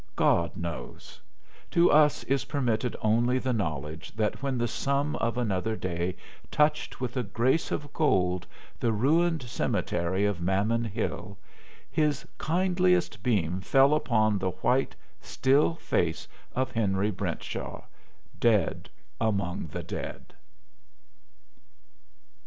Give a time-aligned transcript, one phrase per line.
[0.15, 1.21] God knows;
[1.69, 6.15] to us is permitted only the knowledge that when the sun of another day
[6.49, 8.47] touched with a grace of gold
[8.79, 11.37] the ruined cemetery of Mammon Hill
[11.91, 17.83] his kindliest beam fell upon the white, still face of Henry Brentshaw,
[18.39, 18.89] dead
[19.19, 20.33] among the dead.